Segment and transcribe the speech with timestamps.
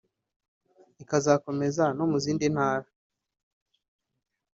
[1.03, 2.87] ikazakomeza no mu zindi Ntara